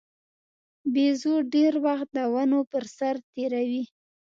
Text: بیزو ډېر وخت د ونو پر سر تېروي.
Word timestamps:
بیزو 0.93 1.35
ډېر 1.53 1.73
وخت 1.85 2.07
د 2.17 2.19
ونو 2.33 2.59
پر 2.71 2.83
سر 2.97 3.15
تېروي. 3.33 3.83